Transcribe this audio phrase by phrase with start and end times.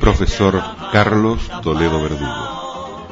[0.00, 3.06] profesor Carlos Toledo Verdugo.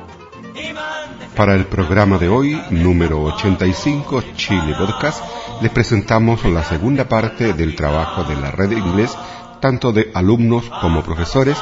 [1.36, 5.22] Para el programa de hoy, número 85, Chile Podcast,
[5.60, 9.16] les presentamos la segunda parte del trabajo de la red inglés,
[9.60, 11.58] tanto de alumnos como profesores,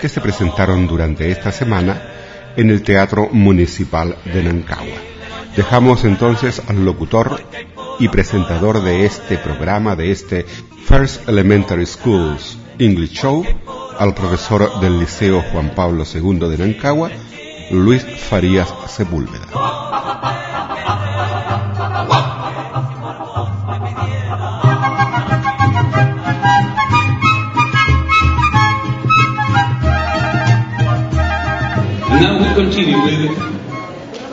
[0.00, 2.02] que se presentaron durante esta semana
[2.56, 4.98] en el Teatro Municipal de Nancagua.
[5.54, 7.42] Dejamos entonces al locutor
[7.98, 10.46] y presentador de este programa, de este
[10.86, 13.44] First Elementary Schools English Show,
[14.00, 17.10] al profesor del Liceo Juan Pablo II de Nancagua,
[17.70, 19.44] Luis Farías Sepúlveda.
[32.22, 33.38] now we continue with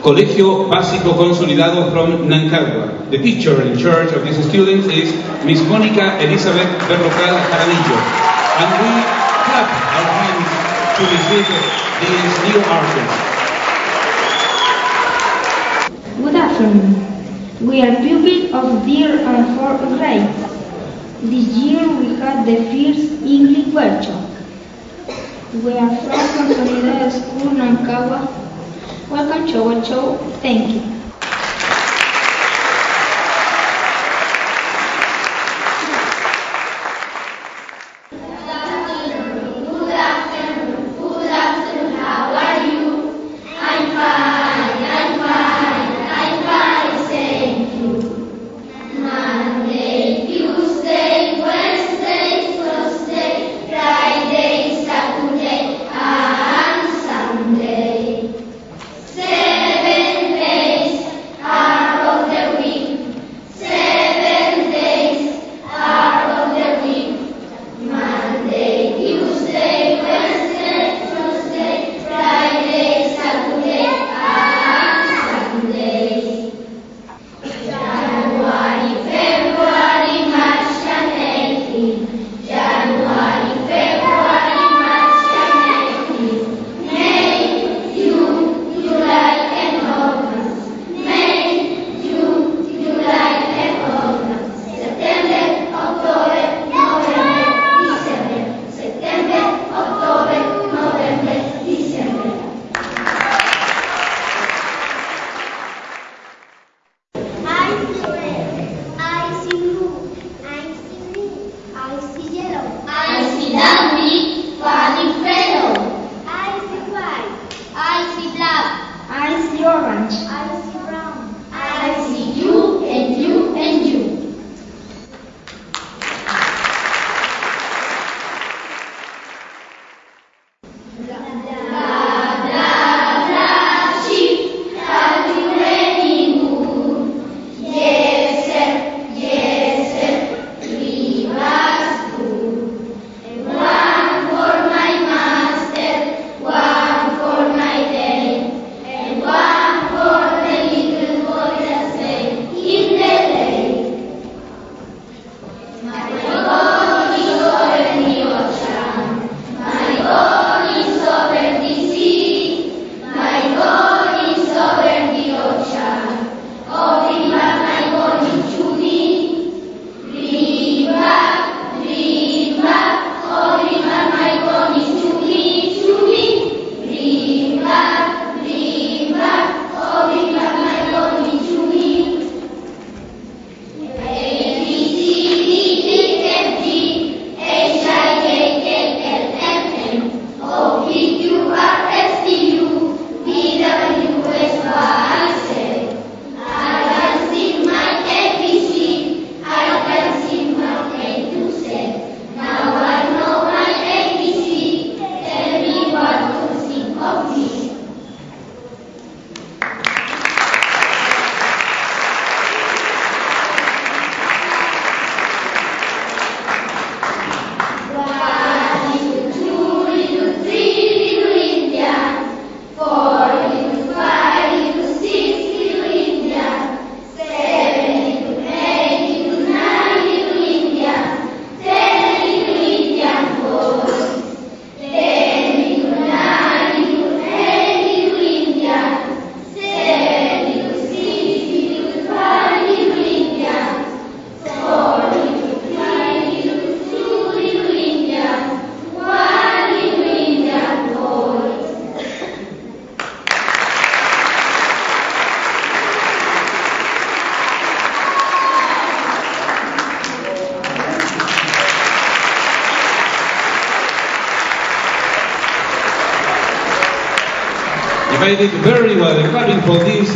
[0.02, 3.10] Colegio Básico Consolidado from Nancagua.
[3.10, 5.12] The teacher in charge of these students is
[5.44, 8.28] Miss Mónica Elizabeth Berrocal Jaramillo.
[8.60, 10.50] And we clap our hands
[10.96, 11.48] to receive
[12.00, 13.18] these new artists.
[16.22, 17.66] Good afternoon.
[17.66, 20.28] We are pupils of third and fourth grade.
[21.32, 24.28] This year we had the first English workshop.
[25.64, 28.20] We are from Consolidated School, Nancagua.
[29.08, 30.18] Welcome our show.
[30.44, 30.97] Thank you.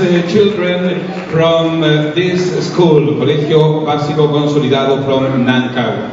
[0.02, 1.00] Uh, children
[1.31, 6.10] from uh, this school, Colegio Básico Consolidado from Nancagua.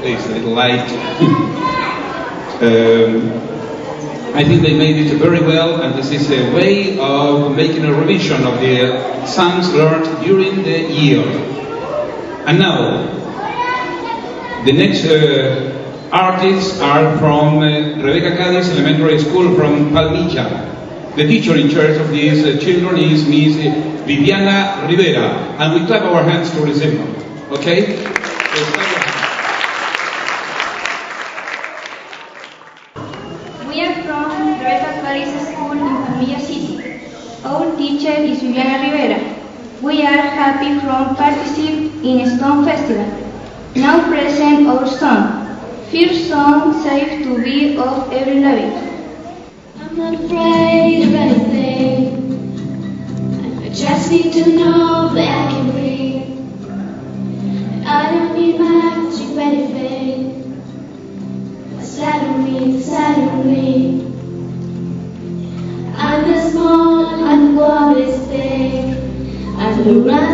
[0.00, 0.88] There's a little light.
[2.62, 3.32] um,
[4.36, 7.92] I think they made it very well, and this is a way of making a
[7.92, 11.24] revision of the songs learned during the year.
[12.46, 13.02] And now,
[14.64, 20.73] the next uh, artists are from uh, Rebecca Cadiz Elementary School from Palmilla.
[21.16, 23.54] The teacher in charge of these uh, children is Miss
[24.04, 25.28] Viviana Rivera,
[25.62, 27.06] and we clap our hands to receive them.
[27.52, 27.94] Okay?
[33.68, 36.82] We are from Rebecca Clarice School in Palmilla City.
[37.44, 39.20] Our teacher is Viviana Rivera.
[39.82, 43.06] We are happy from participate in Stone Festival.
[43.76, 45.46] Now present our song.
[45.92, 48.93] First song safe to be of every living.
[49.94, 52.10] I'm not afraid of anything.
[53.62, 56.32] I just need to know that I can breathe.
[57.86, 58.58] I don't need
[59.38, 60.66] anything.
[61.78, 62.38] Aside of
[62.74, 64.02] aside of me.
[65.96, 68.98] I'm the small and the world is big.
[69.60, 70.33] And around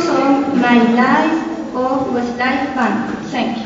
[0.00, 3.26] Second song, My Life of Westlife Band.
[3.26, 3.59] Thank you.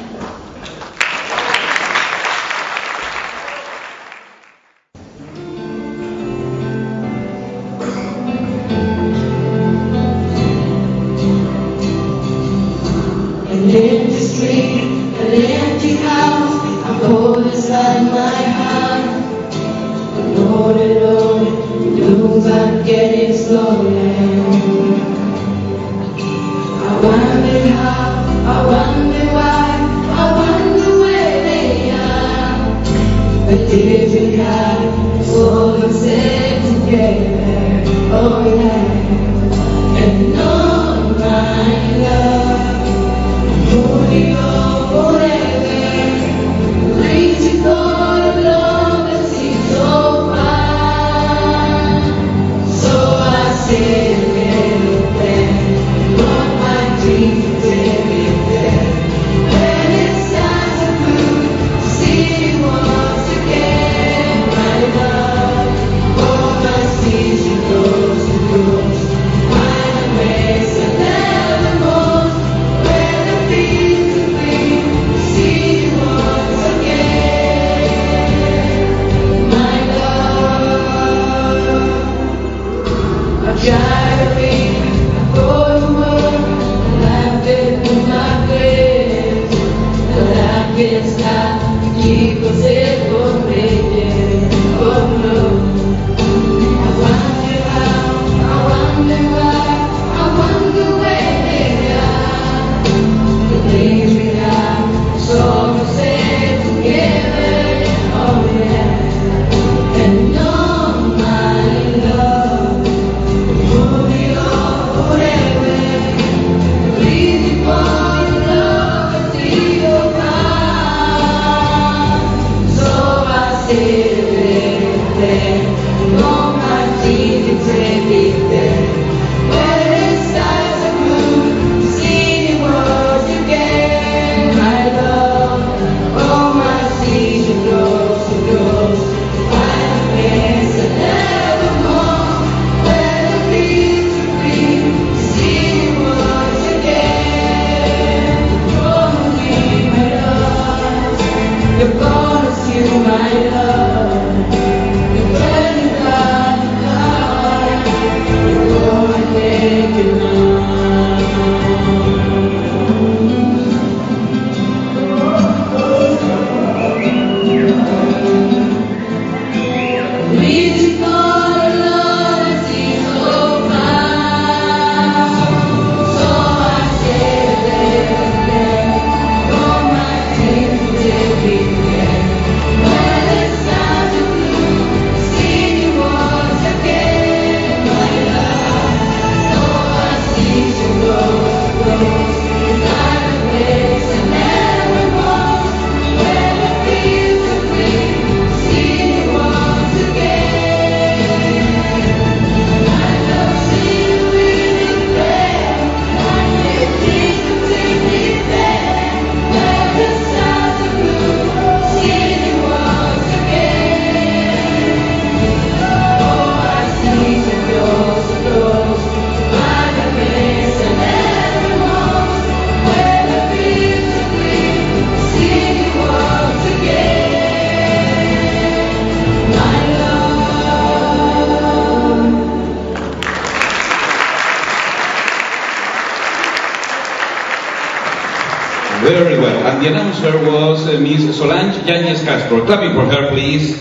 [240.94, 242.64] de Miss Solange Yáñez Castro.
[242.64, 243.76] Clapping for her, please.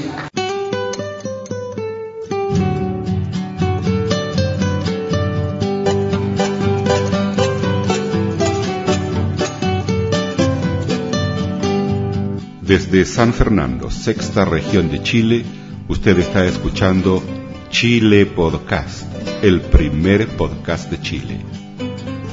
[12.61, 15.45] Desde San Fernando, sexta región de Chile,
[15.87, 17.21] usted está escuchando
[17.69, 19.03] Chile Podcast,
[19.43, 21.41] el primer podcast de Chile.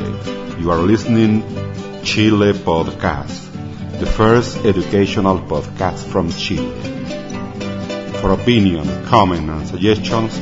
[0.62, 1.44] you are listening
[2.04, 3.50] Chile Podcast,
[4.00, 6.72] the first educational podcast from Chile.
[8.22, 10.40] For opinion, comment and suggestions,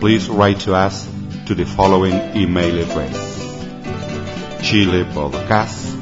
[0.00, 1.06] please write to us
[1.46, 3.16] to the following email address:
[4.62, 5.94] chilepodcast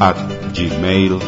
[0.00, 0.16] at
[0.54, 1.20] gmail.com.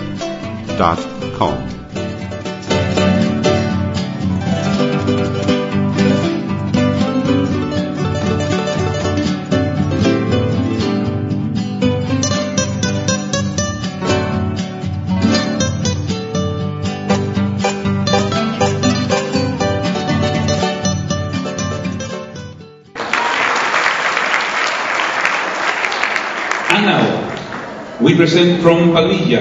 [28.13, 29.41] we present from Palmilla,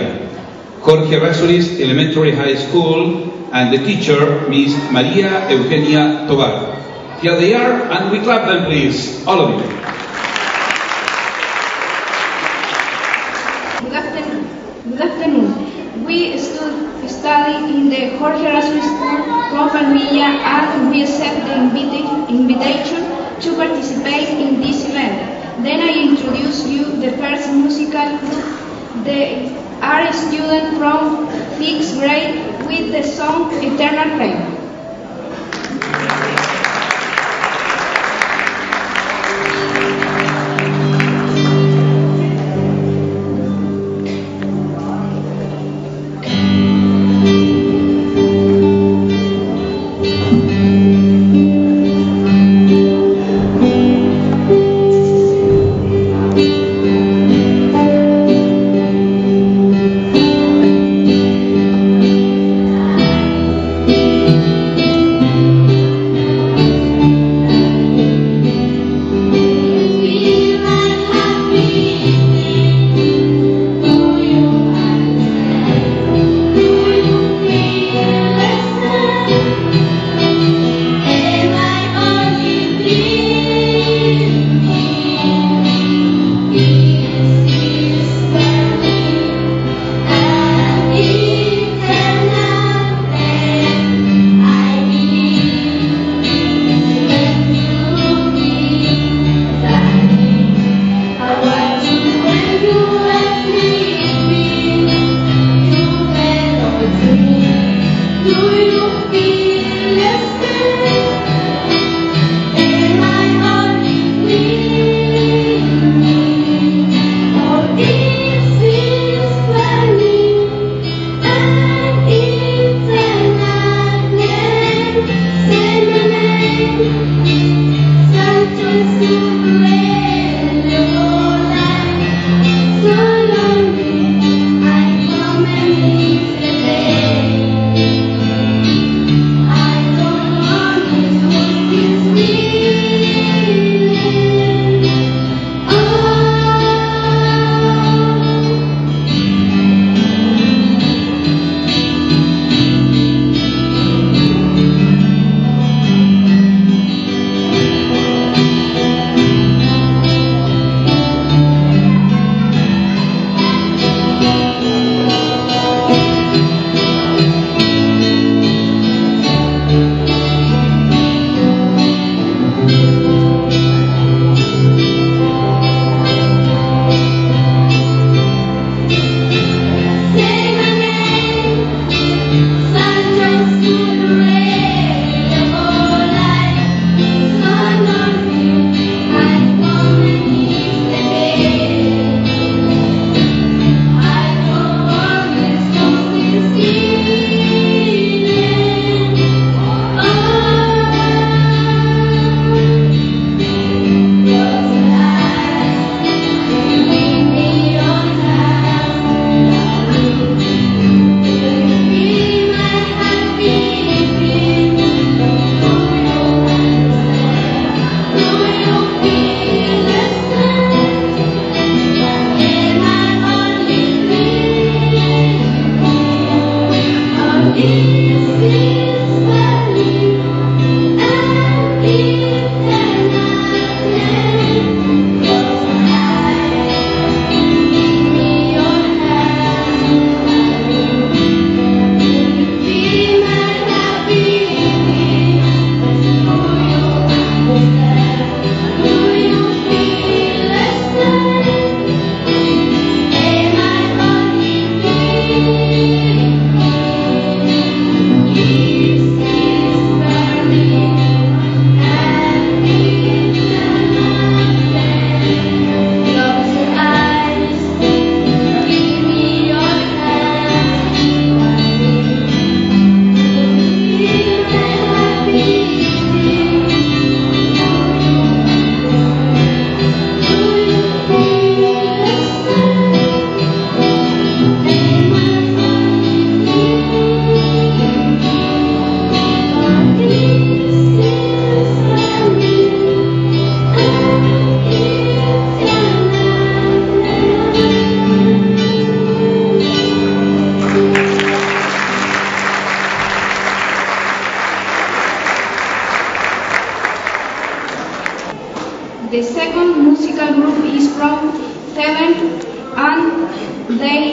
[0.80, 6.80] Jorge Rasuris Elementary High School, and the teacher, Miss Maria Eugenia Tobar.
[7.20, 9.68] Here they are, and we clap them, please, all of you.
[13.84, 14.48] Good afternoon.
[14.88, 16.06] Good afternoon.
[16.06, 19.20] We stud- study in the Jorge Erasmus School
[19.52, 23.04] from Palmilla and we accept the invita- invitation
[23.42, 25.28] to participate in this event.
[25.62, 28.61] Then I introduce you the first musical group.
[29.04, 29.48] They
[29.82, 34.51] are students from sixth grade with the song Eternal Flame.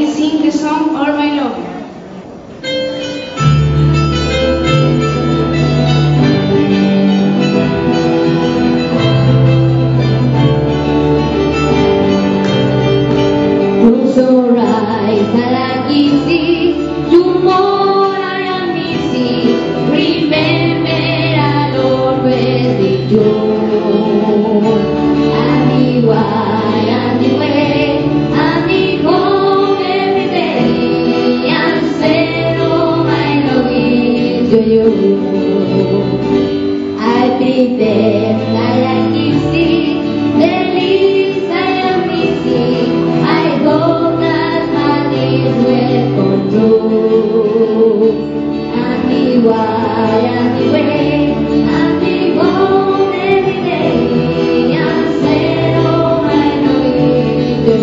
[0.07, 1.78] Sing the song All My Love.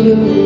[0.06, 0.45] Senhor.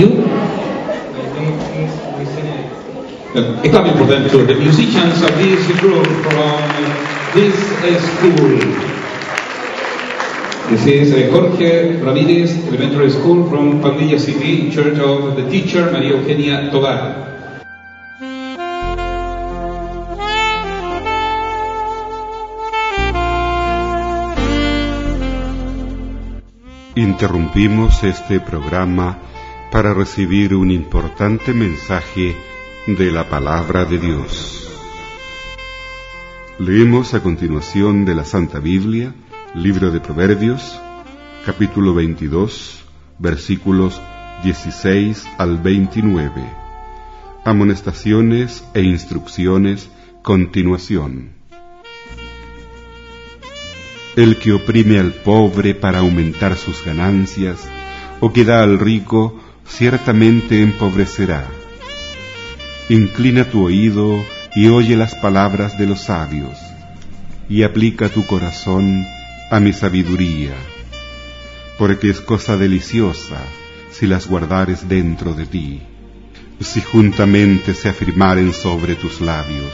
[0.00, 0.24] You?
[3.36, 6.60] Uh, It's very important to the musicians of this group from
[7.36, 8.48] this uh, school.
[10.70, 16.16] This is uh, Jorge Ramírez Elementary School from Pandilla City, Church of the Teacher María
[16.16, 17.28] Eugenia Tobar.
[26.96, 29.18] Interrumpimos este programa
[29.70, 32.34] para recibir un importante mensaje
[32.86, 34.68] de la palabra de Dios.
[36.58, 39.14] Leemos a continuación de la Santa Biblia,
[39.54, 40.80] libro de Proverbios,
[41.46, 42.84] capítulo 22,
[43.18, 44.00] versículos
[44.42, 46.32] 16 al 29.
[47.44, 49.88] Amonestaciones e instrucciones,
[50.22, 51.30] continuación.
[54.16, 57.68] El que oprime al pobre para aumentar sus ganancias,
[58.18, 61.46] o que da al rico, ciertamente empobrecerá.
[62.88, 66.58] Inclina tu oído y oye las palabras de los sabios,
[67.48, 69.06] y aplica tu corazón
[69.50, 70.54] a mi sabiduría,
[71.78, 73.38] porque es cosa deliciosa
[73.90, 75.82] si las guardares dentro de ti,
[76.60, 79.72] si juntamente se afirmaren sobre tus labios,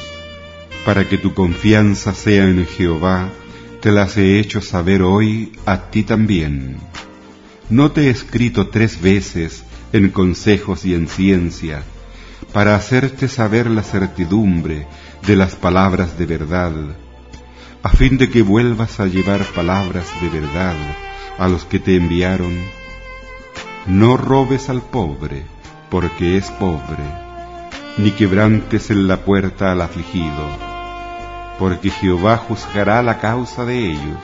[0.84, 3.30] para que tu confianza sea en Jehová,
[3.80, 6.76] te las he hecho saber hoy a ti también.
[7.68, 9.64] No te he escrito tres veces
[9.96, 11.82] en consejos y en ciencia,
[12.52, 14.86] para hacerte saber la certidumbre
[15.26, 16.72] de las palabras de verdad,
[17.82, 20.76] a fin de que vuelvas a llevar palabras de verdad
[21.38, 22.54] a los que te enviaron.
[23.86, 25.44] No robes al pobre,
[25.90, 27.04] porque es pobre,
[27.98, 30.76] ni quebrantes en la puerta al afligido
[31.58, 34.20] porque Jehová juzgará la causa de ellos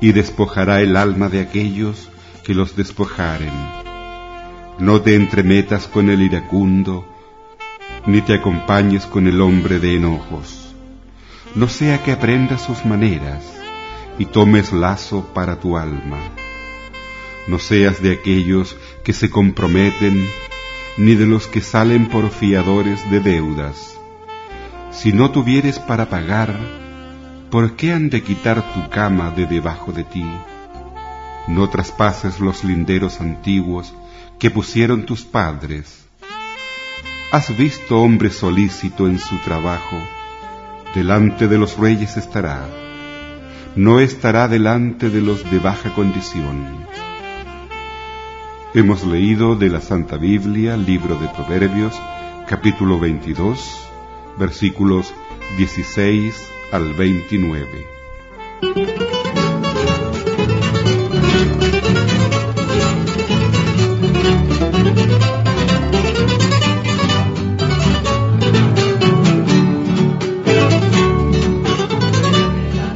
[0.00, 2.08] y despojará el alma de aquellos
[2.44, 3.87] que los despojaren.
[4.78, 7.04] No te entremetas con el iracundo,
[8.06, 10.72] ni te acompañes con el hombre de enojos.
[11.56, 13.42] No sea que aprendas sus maneras
[14.20, 16.20] y tomes lazo para tu alma.
[17.48, 20.24] No seas de aquellos que se comprometen,
[20.96, 23.98] ni de los que salen por fiadores de deudas.
[24.92, 26.56] Si no tuvieres para pagar,
[27.50, 30.24] ¿por qué han de quitar tu cama de debajo de ti?
[31.48, 33.92] No traspases los linderos antiguos
[34.38, 36.06] que pusieron tus padres.
[37.32, 39.96] ¿Has visto hombre solícito en su trabajo?
[40.94, 42.66] Delante de los reyes estará,
[43.76, 46.86] no estará delante de los de baja condición.
[48.74, 51.94] Hemos leído de la Santa Biblia, libro de Proverbios,
[52.48, 53.88] capítulo 22,
[54.38, 55.12] versículos
[55.58, 56.34] 16
[56.72, 59.07] al 29.